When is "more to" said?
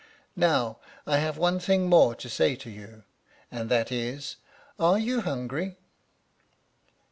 1.87-2.27